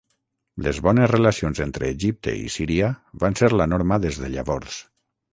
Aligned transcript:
Les 0.67 0.77
bones 0.85 1.09
relacions 1.09 1.59
entre 1.65 1.89
Egipte 1.95 2.33
i 2.45 2.49
Síria 2.53 2.89
van 3.25 3.37
ser 3.41 3.51
la 3.61 3.67
norma 3.75 3.99
des 4.07 4.17
de 4.23 4.31
llavors. 4.37 4.79